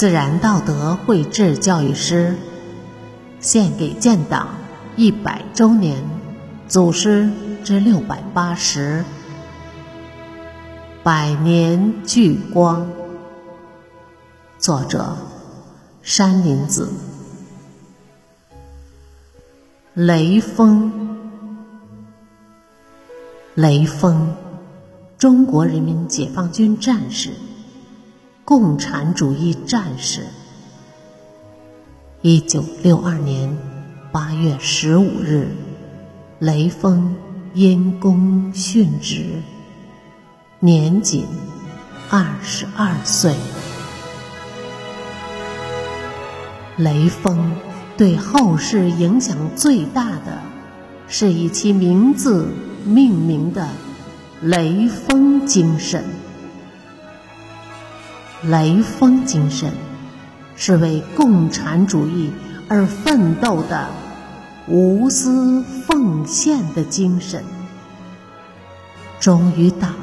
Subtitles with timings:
[0.00, 2.34] 自然道德绘制教育师，
[3.38, 4.48] 献给建党
[4.96, 6.02] 一百周年，
[6.66, 7.30] 祖师
[7.64, 9.04] 之六百八十，
[11.02, 12.88] 百年聚光。
[14.58, 15.18] 作者：
[16.00, 16.88] 山林子。
[19.92, 20.90] 雷锋，
[23.54, 24.34] 雷锋，
[25.18, 27.32] 中国人民解放军战士。
[28.50, 30.26] 共产主义战士。
[32.20, 33.56] 一九六二年
[34.10, 35.54] 八月十五日，
[36.40, 37.14] 雷锋
[37.54, 39.24] 因公殉职，
[40.58, 41.26] 年仅
[42.10, 43.36] 二十二岁。
[46.76, 47.54] 雷锋
[47.96, 50.42] 对后世影响最大的，
[51.06, 52.48] 是以其名字
[52.84, 53.68] 命名的
[54.42, 56.02] 雷锋精神。
[58.42, 59.70] 雷锋精神
[60.56, 62.30] 是为共产主义
[62.68, 63.88] 而奋斗的
[64.66, 67.44] 无私奉献的精神，
[69.18, 69.94] 忠于党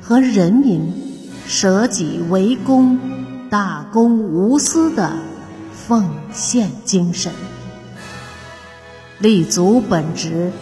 [0.00, 0.92] 和人民，
[1.46, 3.00] 舍己为公、
[3.50, 5.12] 大公无私的
[5.72, 7.32] 奉献精神，
[9.18, 10.52] 立足本职，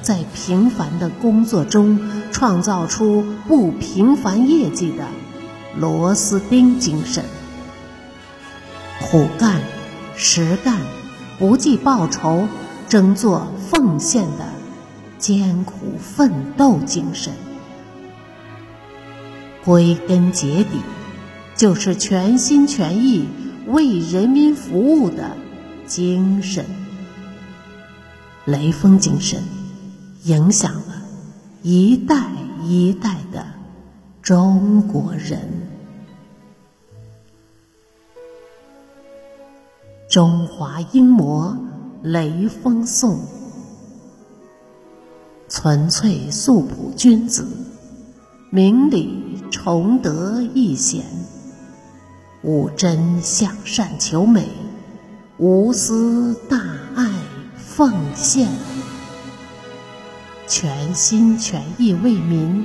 [0.00, 1.98] 在平凡的工作中
[2.32, 5.04] 创造出不平凡业绩的。
[5.76, 7.24] 螺丝钉精神，
[9.00, 9.60] 苦干、
[10.16, 10.80] 实干、
[11.38, 12.48] 不计报酬、
[12.88, 14.48] 争做奉献的
[15.16, 17.32] 艰苦奋斗精神，
[19.64, 20.80] 归根结底
[21.54, 23.28] 就是全心全意
[23.68, 25.36] 为人民服务的
[25.86, 26.64] 精神。
[28.44, 29.40] 雷锋精神
[30.24, 31.02] 影响了
[31.62, 32.26] 一代
[32.64, 33.19] 一代。
[34.30, 35.40] 中国人，
[40.08, 41.58] 中华英模
[42.04, 43.18] 雷锋颂，
[45.48, 47.44] 纯粹素朴君子，
[48.50, 51.04] 明理崇德义贤，
[52.44, 54.46] 务真向善求美，
[55.38, 56.56] 无私大
[56.94, 57.10] 爱
[57.56, 58.48] 奉献，
[60.46, 62.64] 全心全意为民。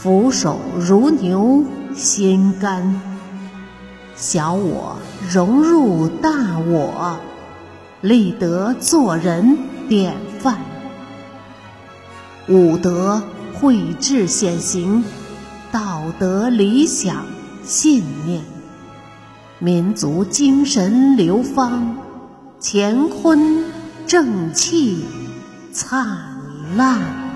[0.00, 3.00] 俯首如牛心甘，
[4.14, 4.96] 小我
[5.28, 7.18] 融入大我，
[8.00, 9.58] 立德做人
[9.88, 10.58] 典范，
[12.46, 13.20] 武德
[13.54, 15.02] 绘制显形，
[15.72, 17.24] 道德理想
[17.64, 18.44] 信念，
[19.58, 21.96] 民族精神流芳，
[22.62, 23.64] 乾坤
[24.06, 25.04] 正气
[25.72, 26.06] 灿
[26.76, 27.27] 烂。